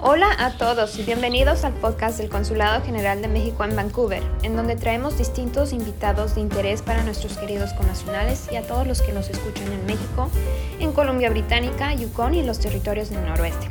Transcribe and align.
Hola 0.00 0.28
a 0.38 0.52
todos 0.52 0.96
y 0.96 1.02
bienvenidos 1.02 1.64
al 1.64 1.72
podcast 1.72 2.18
del 2.18 2.28
Consulado 2.28 2.84
General 2.84 3.20
de 3.20 3.26
México 3.26 3.64
en 3.64 3.74
Vancouver, 3.74 4.22
en 4.44 4.54
donde 4.54 4.76
traemos 4.76 5.18
distintos 5.18 5.72
invitados 5.72 6.36
de 6.36 6.40
interés 6.40 6.82
para 6.82 7.02
nuestros 7.02 7.36
queridos 7.36 7.72
connacionales 7.72 8.46
y 8.52 8.54
a 8.54 8.62
todos 8.62 8.86
los 8.86 9.02
que 9.02 9.12
nos 9.12 9.28
escuchan 9.28 9.72
en 9.72 9.84
México, 9.86 10.30
en 10.78 10.92
Columbia 10.92 11.30
Británica, 11.30 11.92
Yukon 11.94 12.34
y 12.34 12.44
los 12.44 12.60
territorios 12.60 13.10
del 13.10 13.26
noroeste. 13.26 13.66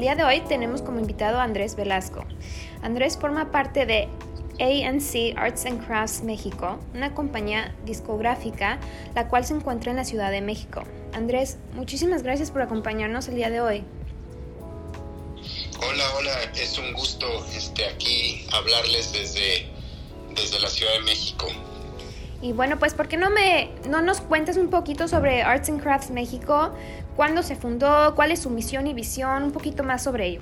Día 0.00 0.14
de 0.14 0.24
hoy 0.24 0.40
tenemos 0.40 0.82
como 0.82 1.00
invitado 1.00 1.38
a 1.38 1.42
Andrés 1.42 1.76
Velasco. 1.76 2.24
Andrés 2.82 3.18
forma 3.18 3.50
parte 3.50 3.86
de 3.86 4.08
ANC 4.60 5.36
Arts 5.36 5.66
and 5.66 5.84
Crafts 5.84 6.22
México, 6.22 6.78
una 6.94 7.14
compañía 7.14 7.74
discográfica 7.84 8.78
la 9.14 9.28
cual 9.28 9.44
se 9.44 9.54
encuentra 9.54 9.90
en 9.90 9.96
la 9.96 10.04
Ciudad 10.04 10.30
de 10.30 10.40
México. 10.40 10.82
Andrés, 11.12 11.58
muchísimas 11.74 12.22
gracias 12.22 12.50
por 12.50 12.62
acompañarnos 12.62 13.28
el 13.28 13.36
día 13.36 13.50
de 13.50 13.60
hoy. 13.60 13.84
Hola, 15.78 16.04
hola, 16.18 16.32
es 16.54 16.78
un 16.78 16.92
gusto 16.92 17.26
este, 17.56 17.84
aquí 17.86 18.46
hablarles 18.52 19.12
desde, 19.12 19.66
desde 20.34 20.60
la 20.60 20.68
Ciudad 20.68 20.92
de 20.92 21.00
México. 21.00 21.46
Y 22.40 22.52
bueno, 22.52 22.78
pues 22.78 22.92
¿por 22.94 23.06
qué 23.06 23.16
no 23.16 23.30
me 23.30 23.70
no 23.88 24.02
nos 24.02 24.20
cuentas 24.20 24.56
un 24.56 24.68
poquito 24.68 25.06
sobre 25.06 25.42
Arts 25.42 25.68
and 25.68 25.80
Crafts 25.80 26.10
México? 26.10 26.72
¿Cuándo 27.16 27.42
se 27.42 27.56
fundó? 27.56 28.14
¿Cuál 28.14 28.32
es 28.32 28.42
su 28.42 28.50
misión 28.50 28.86
y 28.86 28.94
visión? 28.94 29.42
Un 29.44 29.52
poquito 29.52 29.82
más 29.82 30.02
sobre 30.04 30.28
ello. 30.28 30.40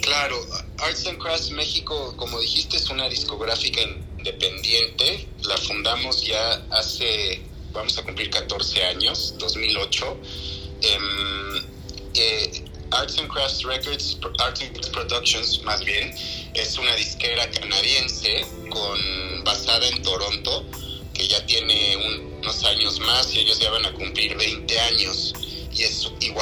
Claro, 0.00 0.36
Arts 0.78 1.06
and 1.06 1.18
Crafts 1.18 1.50
México, 1.50 2.14
como 2.16 2.40
dijiste, 2.40 2.76
es 2.76 2.88
una 2.88 3.08
discográfica 3.08 3.80
independiente. 4.16 5.28
La 5.42 5.56
fundamos 5.56 6.24
ya 6.24 6.62
hace, 6.70 7.42
vamos 7.72 7.98
a 7.98 8.02
cumplir 8.02 8.30
14 8.30 8.84
años, 8.84 9.34
2008. 9.38 10.16
Em, 10.82 11.56
eh, 12.14 12.64
Arts 12.90 13.18
and 13.18 13.28
Crafts 13.28 13.62
Records, 13.64 14.18
Arts 14.38 14.62
and 14.62 14.72
Crafts 14.72 14.88
Productions 14.90 15.62
más 15.64 15.84
bien, 15.84 16.14
es 16.54 16.78
una 16.78 16.94
disquera 16.96 17.50
canadiense 17.50 18.46
con, 18.70 19.44
basada 19.44 19.86
en 19.88 20.02
Toronto 20.02 20.64
que 21.12 21.26
ya 21.26 21.44
tiene 21.46 21.96
unos 22.40 22.64
años 22.64 23.00
más 23.00 23.34
y 23.34 23.40
ellos 23.40 23.58
ya 23.58 23.70
van 23.70 23.84
a 23.84 23.92
cumplir 23.92 24.36
20 24.36 24.38
años. 24.38 24.46
Y 24.46 24.46
es 24.46 24.47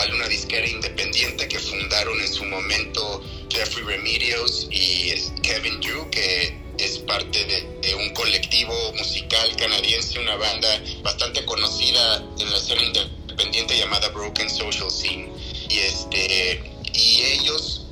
igual 0.07 0.15
una 0.15 0.29
disquera 0.29 0.67
independiente 0.67 1.49
que 1.49 1.59
fundaron 1.59 2.21
en 2.21 2.33
su 2.33 2.45
momento 2.45 3.23
Jeffrey 3.51 3.85
Remedios 3.85 4.69
y 4.71 5.13
Kevin 5.43 5.81
Drew, 5.81 6.11
que 6.11 6.59
es 6.79 6.99
parte 6.99 7.45
de, 7.45 7.95
un 7.95 8.11
colectivo 8.11 8.75
musical 8.99 9.57
canadiense, 9.57 10.19
una 10.19 10.37
banda 10.37 10.69
bastante 11.03 11.45
conocida 11.45 12.17
en 12.39 12.51
la 12.51 12.57
escena 12.57 12.83
independiente 12.83 13.79
llamada 13.79 14.09
Broken 14.11 14.51
Social 14.51 14.91
Scene. 14.91 15.31
Y, 15.69 15.79
este, 15.79 16.63
y 16.93 17.23
ellos, 17.23 17.87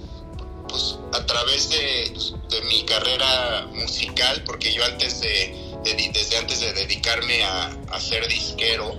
pues 0.68 0.96
a 1.12 1.24
través 1.24 1.70
de, 1.70 2.12
de 2.50 2.62
mi 2.66 2.84
carrera 2.84 3.66
musical, 3.72 4.42
porque 4.44 4.72
yo 4.72 4.84
antes 4.84 5.20
de 5.20 5.64
desde 5.84 6.38
antes 6.38 6.60
de 6.60 6.72
dedicarme 6.72 7.42
a, 7.44 7.66
a 7.90 8.00
ser 8.00 8.26
disquero, 8.26 8.96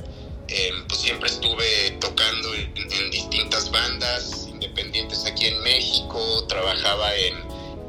em, 0.47 0.87
pues 0.87 1.01
siempre 1.01 1.29
estuve 1.29 1.91
tocando 1.99 2.53
en, 2.53 3.11
distintas 3.11 3.71
bandas 3.71 4.47
independientes 4.49 5.25
aquí 5.25 5.47
en 5.47 5.61
México, 5.63 6.45
trabajaba 6.47 7.15
en, 7.15 7.35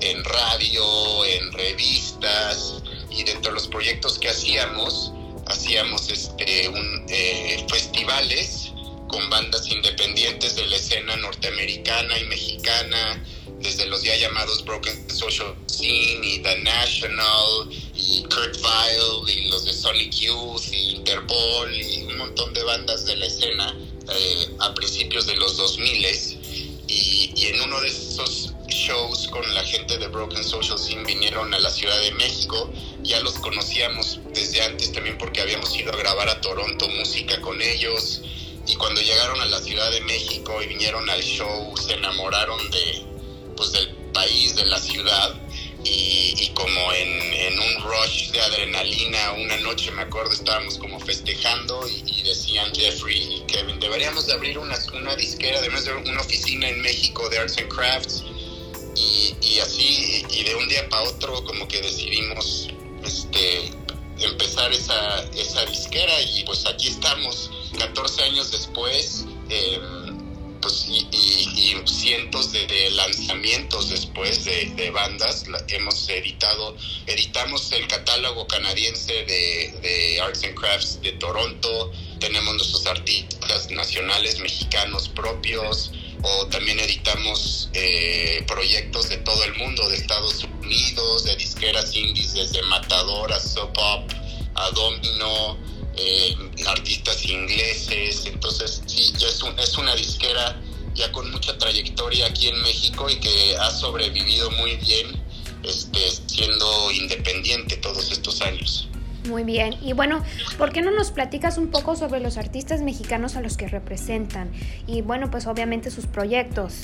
en 0.01 0.25
radio, 0.25 1.25
en 1.25 1.53
revistas 1.53 2.83
y 3.11 3.25
dentro 3.25 3.53
de 3.53 3.55
los 3.55 3.69
proyectos 3.69 4.19
que 4.19 4.29
hacíamos, 4.29 5.13
hacíamos 5.47 6.09
este, 6.11 6.69
un, 6.69 7.07
eh, 7.09 7.65
festivales 7.71 8.73
con 9.09 9.31
bandas 9.31 9.69
independientes 9.69 10.57
de 10.57 10.67
la 10.67 10.77
escena 10.77 11.17
norteamericana 11.17 12.19
y 12.19 12.25
mexicana, 12.25 13.25
desde 13.61 13.87
los 13.87 14.03
ya 14.03 14.17
llamados 14.17 14.65
Broken 14.65 15.09
Social 15.11 15.55
Scene 15.67 16.27
y 16.27 16.39
The 16.41 16.59
National 16.61 17.71
y 17.95 18.23
Kurt 18.25 18.57
Vile 18.57 19.33
y 19.33 19.49
los 19.49 19.65
de 19.65 19.73
Sonic 19.87 20.15
Youth 20.15 20.73
y 20.73 20.97
Interpol 20.97 21.73
y 21.73 22.03
un 22.03 22.19
montón 22.19 22.53
de 22.53 22.65
bandas 22.65 23.07
de 23.07 23.15
la 23.15 23.27
escena 23.27 23.73
eh, 24.13 24.49
a 24.59 24.75
principios 24.75 25.27
de 25.27 25.37
los 25.37 25.57
2000 25.57 26.07
y, 26.89 27.33
y 27.37 27.47
en 27.47 27.61
uno 27.61 27.81
de 27.81 27.87
esos 27.87 28.53
shows 28.67 29.29
con 29.29 29.55
la 29.55 29.63
gente 29.63 29.97
de 29.97 30.09
Broken 30.09 30.43
Social 30.43 30.77
Scene 30.77 31.05
vinieron 31.05 31.55
a 31.55 31.61
la 31.61 31.71
Ciudad 31.71 32.01
de 32.01 32.11
México. 32.11 32.69
Ya 33.05 33.21
los 33.21 33.35
conocíamos 33.35 34.19
desde 34.35 34.61
antes 34.63 34.91
también 34.91 35.19
porque 35.19 35.41
habíamos 35.41 35.77
ido 35.77 35.93
a 35.93 35.97
grabar 35.97 36.31
a 36.31 36.41
Toronto 36.41 36.89
música 36.89 37.41
con 37.41 37.63
ellos. 37.63 38.23
Y 38.67 38.75
cuando 38.75 39.01
llegaron 39.01 39.41
a 39.41 39.45
la 39.45 39.61
Ciudad 39.61 39.89
de 39.93 40.01
México 40.01 40.61
y 40.65 40.67
vinieron 40.67 41.09
al 41.09 41.23
show, 41.23 41.73
se 41.77 41.93
enamoraron 41.93 42.59
de, 42.73 43.05
pues, 43.57 43.71
del 43.71 43.89
país, 44.13 44.57
de 44.57 44.65
la 44.65 44.81
ciudad 44.81 45.37
y, 45.89 46.51
como 46.55 46.93
en, 46.93 47.59
un 47.59 47.83
rush 47.83 48.31
de 48.31 48.41
adrenalina, 48.41 49.33
una 49.33 49.57
noche 49.59 49.91
me 49.93 50.03
acuerdo, 50.03 50.33
estábamos 50.33 50.79
como 50.79 50.99
festejando 51.01 51.89
y, 51.89 52.23
decían 52.23 52.75
Jeffrey 52.75 53.37
y 53.37 53.41
Kevin, 53.47 53.79
deberíamos 53.79 54.27
de 54.27 54.33
abrir 54.33 54.59
una, 54.59 54.77
una 54.95 55.15
disquera, 55.15 55.59
además 55.59 55.85
de 55.85 55.93
una 55.93 56.21
oficina 56.21 56.69
en 56.69 56.83
México 56.83 57.29
de 57.29 57.39
Arts 57.39 57.59
and 57.59 57.69
Crafts. 57.69 58.25
Y, 59.43 59.59
así, 59.61 60.25
y 60.31 60.43
de 60.45 60.55
un 60.55 60.69
día 60.69 60.89
para 60.89 61.03
otro 61.05 61.45
como 61.45 61.69
que 61.69 61.81
decidimos 61.81 62.69
este, 63.05 63.71
empezar 64.19 64.73
esa, 64.73 65.23
esa 65.35 65.65
disquera 65.67 66.21
y 66.23 66.45
pues 66.45 66.67
aquí 66.67 66.89
estamos, 66.89 67.51
14 67.79 68.23
años 68.25 68.51
después. 68.51 69.25
Eh, 69.49 69.81
pues, 70.67 70.89
y, 70.89 71.77
cientos 71.85 72.51
de, 72.51 72.91
lanzamientos 72.91 73.89
después 73.89 74.45
de, 74.45 74.91
bandas. 74.91 75.45
hemos 75.69 76.09
editado, 76.09 76.77
editamos 77.07 77.71
el 77.71 77.87
catálogo 77.87 78.49
canadiense 78.49 79.13
de, 79.13 80.21
Arts 80.21 80.43
and 80.43 80.55
Crafts 80.55 81.01
de 81.03 81.13
Toronto, 81.13 81.93
tenemos 82.19 82.55
nuestros 82.57 82.87
artistas 82.87 83.71
nacionales 83.71 84.41
mexicanos 84.41 85.09
propios, 85.09 85.93
o 86.23 86.47
también 86.47 86.81
editamos 86.81 87.71
eh, 87.73 88.43
proyectos 88.49 89.09
de 89.09 89.19
todo 89.19 89.45
el 89.45 89.55
mundo, 89.55 89.89
de 89.89 89.97
Estados 89.97 90.43
Unidos, 90.43 91.25
de 91.25 91.37
disqueras 91.37 91.95
indies, 91.95 92.35
desde 92.35 92.61
Matador 92.63 93.33
a 93.33 93.39
Pop, 93.73 94.11
a 94.57 94.71
Domino, 94.71 95.59
eh, 95.97 96.37
artistas 96.67 97.25
ingleses, 97.25 98.27
entonces 98.27 98.83
sí, 98.87 99.13
ya 99.17 99.29
es, 99.29 99.43
es 99.59 99.79
una 99.79 99.95
disquera 99.95 100.61
ya 100.95 101.13
con 101.13 101.31
mucha 101.31 101.57
trayectoria 101.59 102.27
aquí 102.27 102.49
en 102.49 102.63
México 102.63 103.09
y 103.09 103.17
que 103.17 103.57
ha 103.59 103.71
sobrevivido 103.71 104.51
muy 104.53 104.77
bien 104.77 105.23
este, 105.63 105.99
siendo 106.27 106.91
independiente 106.93 107.77
todos 107.77 108.11
estos 108.11 108.41
años. 108.43 108.89
Muy 109.29 109.43
bien. 109.43 109.75
Y 109.83 109.93
bueno, 109.93 110.25
¿por 110.57 110.73
qué 110.73 110.83
no 110.83 110.93
nos 110.93 111.11
platicas 111.11 111.59
un 111.59 111.71
poco 111.71 111.97
sobre 111.97 112.21
los 112.21 112.37
artistas 112.37 112.83
mexicanos 112.83 113.37
a 113.37 113.41
los 113.41 113.57
que 113.57 113.67
representan? 113.67 114.53
Y 114.87 115.03
bueno, 115.03 115.31
pues 115.31 115.47
obviamente 115.47 115.91
sus 115.91 116.07
proyectos. 116.07 116.75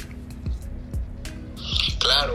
Claro, 1.98 2.34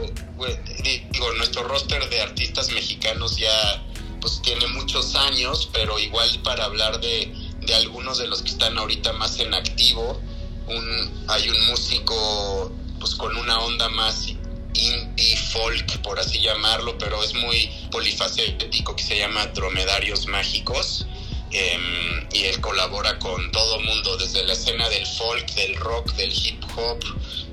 digo, 0.84 1.34
nuestro 1.34 1.64
roster 1.64 2.10
de 2.10 2.22
artistas 2.22 2.72
mexicanos 2.72 3.36
ya 3.38 3.84
pues 4.20 4.42
tiene 4.42 4.68
muchos 4.68 5.16
años, 5.16 5.70
pero 5.74 6.00
igual 6.00 6.30
para 6.44 6.66
hablar 6.66 7.00
de, 7.00 7.34
de 7.62 7.76
algunos 7.76 8.18
de 8.18 8.28
los 8.28 8.42
que 8.42 8.50
están 8.50 8.78
ahorita 8.78 9.14
más 9.14 9.40
en 9.40 9.54
activo, 9.54 10.22
un, 10.68 11.26
hay 11.28 11.50
un 11.50 11.68
músico 11.68 12.72
pues 13.00 13.16
con 13.16 13.36
una 13.38 13.60
onda 13.60 13.90
más 13.90 14.28
indie 14.74 15.38
folk, 15.52 16.02
por 16.02 16.20
así 16.20 16.40
llamarlo, 16.40 16.98
pero 16.98 17.24
es 17.24 17.34
muy 17.34 17.70
polifacético 17.92 18.96
que 18.96 19.04
se 19.04 19.18
llama 19.18 19.46
Dromedarios 19.48 20.28
Mágicos. 20.28 21.06
Em, 21.50 22.28
y 22.34 22.44
él 22.44 22.60
colabora 22.60 23.18
con 23.20 23.52
todo 23.52 23.80
mundo, 23.80 24.18
desde 24.18 24.44
la 24.44 24.52
escena 24.52 24.90
del 24.90 25.08
folk, 25.08 25.50
del 25.54 25.78
rock, 25.78 26.12
del 26.16 26.32
hip 26.34 26.62
hop, 26.76 27.00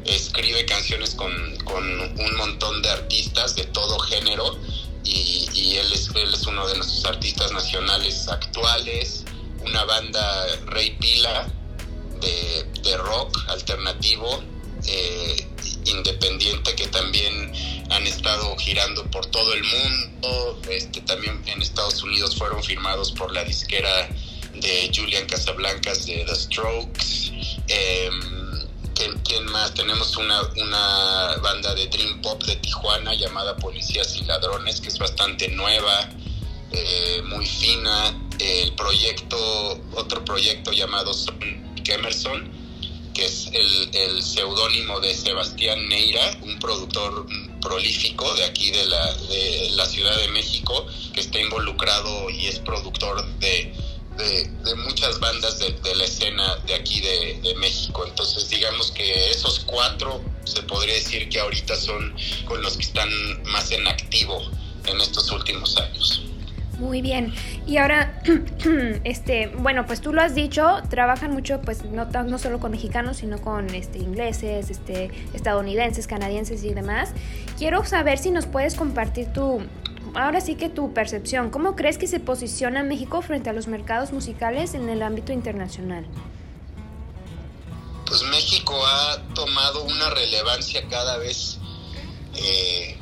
escribe 0.05 0.65
canciones 0.67 1.15
con, 1.15 1.33
con 1.59 1.85
un 2.01 2.37
montón 2.37 2.83
de 2.83 2.91
artistas 2.91 3.55
de 3.55 3.65
todo 3.65 3.99
género 4.01 4.59
y, 5.55 5.77
él, 5.77 5.93
es, 5.93 6.09
él 6.15 6.33
es 6.33 6.47
uno 6.47 6.67
de 6.67 6.77
nuestros 6.77 7.05
artistas 7.05 7.53
nacionales 7.53 8.29
actuales, 8.29 9.25
una 9.65 9.85
banda 9.85 10.47
Rey 10.67 10.97
Pila, 11.01 11.49
de, 12.21 12.97
rock 12.97 13.39
alternativo 13.49 14.43
eh, 14.87 15.47
independiente 15.85 16.75
que 16.75 16.87
también 16.89 17.53
han 17.91 18.07
estado 18.07 18.57
girando 18.57 19.05
por 19.11 19.27
todo 19.27 19.53
el 19.53 19.63
mundo. 19.65 20.61
Este, 20.71 21.01
también 21.03 21.43
en 21.47 21.63
Estados 21.63 22.03
Unidos 22.03 22.37
fueron 22.37 22.63
firmados 22.63 23.13
por 23.13 23.33
la 23.33 23.45
disquera 23.45 24.09
de 24.55 24.91
Julian 24.95 25.27
Casablancas 25.27 26.07
de 26.07 26.25
The 26.25 26.35
Strokes. 26.35 27.33
Em, 27.69 28.34
¿quién 29.25 29.45
más? 29.47 29.75
Tenemos 29.75 30.17
una, 30.17 30.41
una 30.57 31.37
banda 31.43 31.75
de 31.75 31.87
Dream 31.89 32.21
Pop 32.23 32.43
de 32.45 32.57
Tijuana 32.57 33.15
llamada 33.15 33.57
Policías 33.57 34.17
y 34.17 34.25
Ladrones, 34.25 34.81
que 34.81 34.89
es 34.89 34.99
bastante 34.99 35.49
nueva, 35.49 36.09
eh, 36.73 37.23
muy 37.27 37.47
fina. 37.47 38.15
El 38.39 38.73
proyecto, 38.75 39.81
otro 39.95 40.25
proyecto 40.25 40.73
llamado 40.73 41.15
Sonic 41.15 41.89
Emerson, 41.89 42.51
que 43.15 43.27
es 43.27 43.49
el, 43.53 43.91
el 43.93 44.23
seudónimo 44.23 44.99
de 45.01 45.15
Sebastián 45.15 45.89
Neira, 45.89 46.37
un 46.43 46.59
productor 46.59 47.27
prolífico 47.61 48.33
de 48.35 48.45
aquí 48.45 48.71
de 48.71 48.87
la, 48.87 49.15
de 49.15 49.71
la 49.73 49.87
Ciudad 49.87 50.17
de 50.17 50.29
México, 50.29 50.87
que 51.13 51.21
está 51.21 51.39
involucrado 51.39 52.29
y 52.31 52.47
es 52.47 52.59
productor 52.59 53.25
de 53.39 53.73
de, 54.17 54.75
muchas 54.77 55.19
bandas 55.21 55.59
de, 55.59 55.95
la 55.95 56.05
escena 56.05 56.57
de 56.67 56.75
aquí 56.75 57.01
de, 57.01 57.55
México. 57.59 58.05
Entonces, 58.07 58.49
digamos 58.49 58.91
que 58.91 59.31
esos 59.31 59.61
cuatro 59.61 60.21
se 60.45 60.63
podría 60.63 60.95
decir 60.95 61.29
que 61.29 61.41
ahorita 61.41 61.77
son 61.77 62.15
con 62.45 62.61
los 62.63 62.77
que 62.77 62.83
están 62.83 63.09
más 63.45 63.71
en 63.71 63.87
activo 63.87 64.43
en 64.87 65.01
estos 65.01 65.31
últimos 65.31 65.77
años. 65.79 66.25
Muy 66.79 67.03
bien. 67.03 67.33
Y 67.67 67.77
ahora, 67.77 68.21
este, 69.05 69.47
bueno, 69.59 69.87
pues 69.87 70.01
tú 70.01 70.13
lo 70.13 70.21
has 70.21 70.35
dicho, 70.35 70.83
trabajan 70.91 71.31
mucho, 71.31 71.61
pues 71.63 71.85
no, 71.85 72.07
no 72.07 72.39
solo 72.39 72.59
con 72.59 72.73
mexicanos, 72.73 73.19
sino 73.19 73.41
con 73.41 73.73
este, 73.75 73.99
ingleses, 73.99 74.71
este, 74.71 75.11
estadounidenses, 75.33 76.07
canadienses 76.07 76.65
y 76.65 76.75
demás. 76.75 77.11
Quiero 77.59 77.85
saber 77.85 78.19
si 78.19 78.31
nos 78.31 78.47
puedes 78.47 78.75
compartir 78.75 79.33
tu, 79.33 79.63
ahora 80.15 80.41
sí 80.41 80.55
que 80.57 80.69
tu 80.69 80.93
percepción, 80.93 81.51
¿cómo 81.51 81.77
crees 81.77 81.99
que 81.99 82.07
se 82.07 82.21
posiciona 82.21 82.83
México 82.83 83.23
frente 83.23 83.51
a 83.51 83.53
los 83.53 83.67
mercados 83.67 84.13
musicales 84.13 84.75
en 84.75 84.89
el 84.89 85.03
ámbito 85.03 85.33
internacional? 85.33 86.07
Pues 88.07 88.23
México 88.25 88.75
ha 88.87 89.19
tomado 89.35 89.85
una 89.85 90.11
relevancia 90.11 90.87
cada 90.89 91.17
vez 91.19 91.59
eh, 92.37 92.99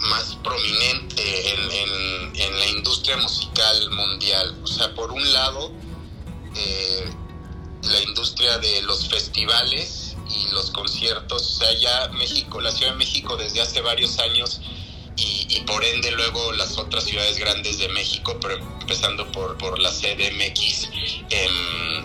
más 0.00 0.36
prominente 0.42 1.54
en, 1.54 2.58
la 2.58 2.66
industria 2.66 3.16
musical 3.18 3.90
mundial. 3.90 4.58
O 4.62 4.66
sea, 4.66 4.94
por 4.94 5.12
un 5.12 5.32
lado, 5.32 5.72
eh, 6.54 7.10
la 7.82 8.00
industria 8.02 8.58
de 8.58 8.82
los 8.82 9.08
festivales 9.08 10.16
y 10.28 10.52
los 10.52 10.70
conciertos. 10.70 11.42
O 11.42 11.58
sea, 11.58 11.72
ya 11.78 12.08
México, 12.14 12.60
la 12.60 12.70
Ciudad 12.72 12.92
de 12.92 12.98
México 12.98 13.36
desde 13.36 13.60
hace 13.60 13.80
varios 13.80 14.18
años 14.18 14.60
y, 15.48 15.60
por 15.62 15.84
ende 15.84 16.10
luego 16.12 16.52
las 16.52 16.78
otras 16.78 17.04
ciudades 17.04 17.38
grandes 17.38 17.78
de 17.78 17.88
México, 17.88 18.38
pero 18.40 18.56
empezando 18.80 19.30
por, 19.32 19.56
por 19.58 19.78
la 19.78 19.90
CDMX, 19.90 20.88
em, 21.30 22.04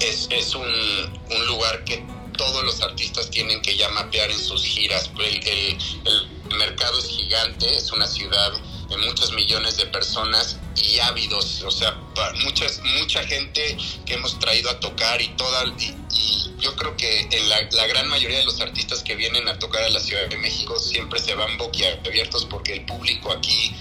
es, 0.00 0.28
es 0.30 0.54
un, 0.54 0.64
un, 0.64 1.46
lugar 1.46 1.84
que 1.84 2.04
todos 2.36 2.64
los 2.64 2.80
artistas 2.80 3.30
tienen 3.30 3.62
que 3.62 3.76
ya 3.76 3.88
mapear 3.90 4.30
en 4.30 4.38
sus 4.38 4.64
giras. 4.64 5.10
El 5.18 6.56
mercado 6.56 6.98
es 6.98 7.06
gigante, 7.06 7.74
es 7.74 7.92
una 7.92 8.06
ciudad 8.06 8.52
de 8.88 8.96
muchos 8.98 9.32
millones 9.32 9.76
de 9.76 9.86
personas 9.86 10.58
y 10.76 10.98
ávidos, 11.00 11.62
o 11.62 11.70
sea, 11.70 11.94
muchas, 12.44 12.80
mucha 13.00 13.22
gente 13.24 13.76
que 14.04 14.14
hemos 14.14 14.38
traído 14.38 14.70
a 14.70 14.80
tocar 14.80 15.20
y 15.20 15.28
toda, 15.36 15.64
y, 15.78 15.94
yo 16.60 16.74
creo 16.76 16.96
que 16.96 17.28
en 17.30 17.48
la, 17.50 17.60
la, 17.72 17.86
gran 17.86 18.08
mayoría 18.08 18.38
de 18.38 18.44
los 18.44 18.58
artistas 18.60 19.02
que 19.02 19.14
vienen 19.16 19.46
a 19.48 19.58
tocar 19.58 19.82
a 19.82 19.90
la 19.90 20.00
Ciudad 20.00 20.26
de 20.28 20.36
México 20.38 20.78
siempre 20.78 21.20
se 21.20 21.34
van 21.34 21.58
boquiabiertos 21.58 22.46
porque 22.46 22.72
el 22.72 22.86
público 22.86 23.30
aquí 23.32 23.74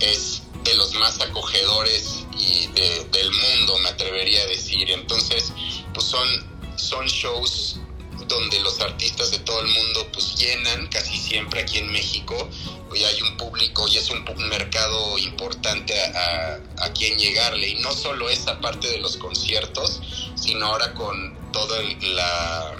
es 0.00 0.42
de 0.64 0.74
los 0.74 0.92
más 0.94 1.20
acogedores 1.20 2.26
y 2.38 2.66
del 2.66 3.30
mundo, 3.30 3.78
me 3.78 3.88
atrevería 3.88 4.42
a 4.42 4.46
decir. 4.46 4.90
Entonces, 4.90 5.52
pues 5.94 6.06
son, 6.06 6.28
son 6.76 7.06
shows 7.06 7.78
donde 8.28 8.60
los 8.60 8.80
artistas 8.80 9.30
de 9.30 9.38
todo 9.40 9.60
el 9.60 9.68
mundo 9.68 10.06
pues 10.12 10.36
llenan 10.36 10.88
casi 10.88 11.16
siempre 11.16 11.60
aquí 11.60 11.78
en 11.78 11.90
México. 11.92 12.48
Y 12.94 13.04
hay 13.04 13.20
un 13.22 13.36
público 13.36 13.86
y 13.88 13.98
es 13.98 14.08
un, 14.10 14.24
mercado 14.48 15.18
importante 15.18 15.94
a, 16.00 16.58
a, 16.78 16.92
quien 16.92 17.18
llegarle. 17.18 17.68
Y 17.68 17.74
no 17.76 17.92
solo 17.92 18.30
esa 18.30 18.58
parte 18.60 18.88
de 18.88 18.98
los 18.98 19.16
conciertos 19.16 20.00
sino 20.36 20.66
ahora 20.66 20.92
con 20.94 21.34
toda 21.52 21.82
la 22.02 22.76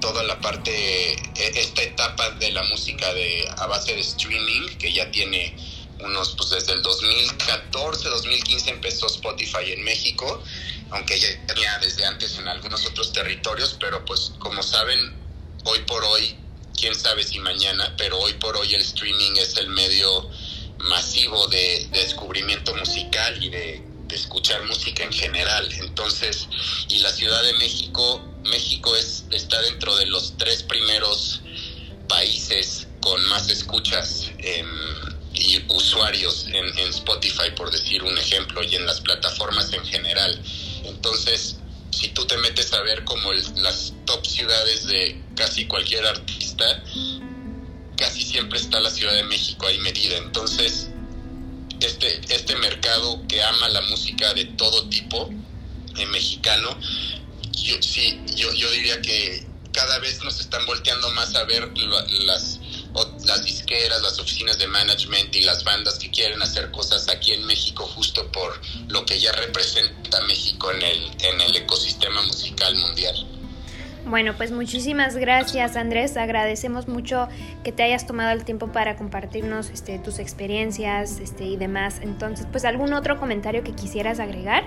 toda 0.00 0.22
la 0.22 0.40
parte 0.40 1.12
e, 1.12 1.60
esta 1.60 1.82
etapa 1.82 2.30
de 2.32 2.50
la 2.52 2.62
música 2.64 3.12
de 3.14 3.48
a 3.56 3.66
base 3.66 3.94
de 3.94 4.00
streaming 4.00 4.68
que 4.78 4.92
ya 4.92 5.10
tiene 5.10 5.54
unos 6.00 6.34
pues 6.36 6.50
desde 6.50 6.72
el 6.72 6.82
2014 6.82 8.08
2015 8.08 8.70
empezó 8.70 9.06
Spotify 9.06 9.72
en 9.72 9.82
México 9.82 10.42
aunque 10.90 11.18
ya 11.18 11.28
tenía 11.46 11.78
desde 11.78 12.04
antes 12.06 12.38
en 12.38 12.48
algunos 12.48 12.84
otros 12.86 13.12
territorios, 13.12 13.76
pero 13.78 14.04
pues 14.04 14.32
como 14.38 14.62
saben, 14.62 15.14
hoy 15.64 15.80
por 15.80 16.04
hoy, 16.04 16.36
quién 16.76 16.94
sabe 16.94 17.22
si 17.24 17.38
mañana, 17.40 17.94
pero 17.96 18.18
hoy 18.18 18.34
por 18.34 18.56
hoy 18.56 18.74
el 18.74 18.82
streaming 18.82 19.32
es 19.36 19.56
el 19.56 19.68
medio 19.68 20.30
masivo 20.78 21.46
de, 21.48 21.88
descubrimiento 21.92 22.74
musical 22.74 23.42
y 23.42 23.50
de, 23.50 23.88
escuchar 24.08 24.64
música 24.64 25.04
en 25.04 25.12
general. 25.12 25.70
Entonces, 25.80 26.48
y 26.88 27.00
la 27.00 27.12
Ciudad 27.12 27.42
de 27.42 27.52
México, 27.54 28.24
México 28.44 28.96
es, 28.96 29.24
está 29.30 29.60
dentro 29.60 29.94
de 29.96 30.06
los 30.06 30.34
tres 30.38 30.62
primeros 30.62 31.42
países 32.08 32.88
con 33.02 33.22
más 33.28 33.50
escuchas 33.50 34.30
y 35.34 35.62
usuarios 35.68 36.46
en, 36.46 36.78
en 36.78 36.88
Spotify, 36.88 37.50
por 37.54 37.70
decir 37.70 38.02
un 38.02 38.16
ejemplo, 38.16 38.62
y 38.62 38.76
en 38.76 38.86
las 38.86 39.02
plataformas 39.02 39.70
en 39.74 39.84
general. 39.84 40.42
Entonces, 40.98 41.54
si 41.92 42.08
tú 42.08 42.26
te 42.26 42.36
metes 42.38 42.72
a 42.72 42.82
ver 42.82 43.04
como 43.04 43.32
las 43.32 43.92
top 44.04 44.26
ciudades 44.26 44.84
de 44.88 45.22
casi 45.36 45.64
cualquier 45.66 46.04
artista, 46.04 46.82
casi 47.96 48.22
siempre 48.22 48.58
está 48.58 48.80
la 48.80 48.90
Ciudad 48.90 49.14
de 49.14 49.22
México 49.22 49.68
ahí 49.68 49.78
medida. 49.78 50.16
Entonces, 50.16 50.88
este, 51.80 52.20
este 52.34 52.56
mercado 52.56 53.22
que 53.28 53.40
ama 53.44 53.68
la 53.68 53.80
música 53.82 54.34
de 54.34 54.46
todo 54.46 54.88
tipo, 54.88 55.30
eh, 55.96 56.06
mexicano, 56.06 56.76
yo, 57.52 57.76
sí, 57.80 58.20
yo, 58.34 58.52
yo 58.54 58.68
diría 58.72 59.00
que 59.00 59.46
cada 59.70 60.00
vez 60.00 60.20
nos 60.24 60.40
están 60.40 60.66
volteando 60.66 61.12
más 61.12 61.32
a 61.36 61.44
ver 61.44 61.70
las 62.26 62.57
las 63.24 63.44
disqueras, 63.44 64.02
las 64.02 64.18
oficinas 64.18 64.58
de 64.58 64.66
management 64.66 65.34
y 65.34 65.42
las 65.42 65.64
bandas 65.64 65.98
que 65.98 66.10
quieren 66.10 66.40
hacer 66.42 66.70
cosas 66.70 67.08
aquí 67.08 67.32
en 67.32 67.44
México 67.46 67.86
justo 67.86 68.30
por 68.32 68.60
lo 68.88 69.04
que 69.04 69.18
ya 69.18 69.32
representa 69.32 70.20
México 70.22 70.70
en 70.70 70.82
el, 70.82 71.10
en 71.20 71.40
el 71.40 71.56
ecosistema 71.56 72.22
musical 72.22 72.74
mundial. 72.76 73.26
Bueno, 74.08 74.34
pues 74.36 74.52
muchísimas 74.52 75.16
gracias 75.16 75.76
Andrés, 75.76 76.16
agradecemos 76.16 76.88
mucho 76.88 77.28
que 77.62 77.72
te 77.72 77.82
hayas 77.82 78.06
tomado 78.06 78.30
el 78.30 78.44
tiempo 78.44 78.72
para 78.72 78.96
compartirnos 78.96 79.68
este, 79.68 79.98
tus 79.98 80.18
experiencias 80.18 81.18
este, 81.18 81.44
y 81.44 81.56
demás. 81.56 81.96
Entonces, 82.00 82.46
pues 82.50 82.64
algún 82.64 82.94
otro 82.94 83.18
comentario 83.18 83.62
que 83.62 83.74
quisieras 83.74 84.18
agregar. 84.18 84.64